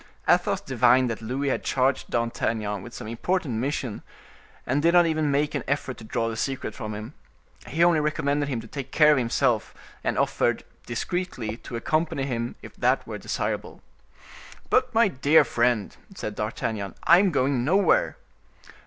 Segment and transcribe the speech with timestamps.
[0.27, 4.01] Athos divined that Louis had charged D'Artagnan with some important mission,
[4.65, 7.13] and did not even make an effort to draw the secret from him.
[7.67, 12.55] He only recommended him to take care of himself, and offered discreetly to accompany him
[12.63, 13.83] if that were desirable.
[14.71, 18.17] "But, my dear friend," said D'Artagnan, "I am going nowhere."